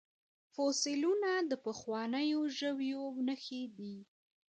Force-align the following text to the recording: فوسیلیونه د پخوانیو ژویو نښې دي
فوسیلیونه 0.53 1.31
د 1.49 1.51
پخوانیو 1.65 2.41
ژویو 2.57 3.03
نښې 3.27 3.63
دي 3.77 3.95